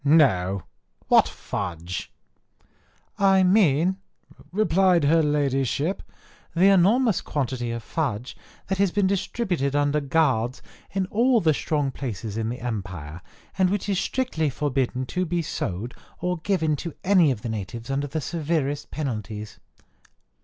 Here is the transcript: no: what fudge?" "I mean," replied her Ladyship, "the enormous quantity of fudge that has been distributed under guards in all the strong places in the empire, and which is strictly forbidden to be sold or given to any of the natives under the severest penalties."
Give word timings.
no: 0.03 0.63
what 1.09 1.27
fudge?" 1.27 2.11
"I 3.19 3.43
mean," 3.43 3.97
replied 4.51 5.03
her 5.03 5.21
Ladyship, 5.21 6.01
"the 6.55 6.71
enormous 6.71 7.21
quantity 7.21 7.69
of 7.69 7.83
fudge 7.83 8.35
that 8.65 8.79
has 8.79 8.89
been 8.89 9.05
distributed 9.05 9.75
under 9.75 10.01
guards 10.01 10.63
in 10.89 11.05
all 11.11 11.39
the 11.39 11.53
strong 11.53 11.91
places 11.91 12.35
in 12.35 12.49
the 12.49 12.61
empire, 12.61 13.21
and 13.59 13.69
which 13.69 13.87
is 13.87 13.99
strictly 13.99 14.49
forbidden 14.49 15.05
to 15.05 15.23
be 15.23 15.43
sold 15.43 15.93
or 16.19 16.39
given 16.39 16.75
to 16.77 16.95
any 17.03 17.29
of 17.29 17.43
the 17.43 17.49
natives 17.49 17.91
under 17.91 18.07
the 18.07 18.21
severest 18.21 18.89
penalties." 18.89 19.59